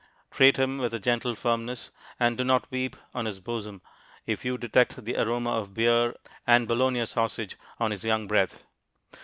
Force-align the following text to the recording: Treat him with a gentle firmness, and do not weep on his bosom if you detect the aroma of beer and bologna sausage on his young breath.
Treat 0.31 0.57
him 0.57 0.79
with 0.79 0.95
a 0.95 0.99
gentle 0.99 1.35
firmness, 1.35 1.91
and 2.19 2.35
do 2.35 2.43
not 2.43 2.65
weep 2.71 2.95
on 3.13 3.25
his 3.27 3.39
bosom 3.39 3.83
if 4.25 4.43
you 4.43 4.57
detect 4.57 5.05
the 5.05 5.15
aroma 5.15 5.51
of 5.59 5.75
beer 5.75 6.15
and 6.47 6.67
bologna 6.67 7.05
sausage 7.05 7.55
on 7.79 7.91
his 7.91 8.03
young 8.03 8.25
breath. 8.27 8.63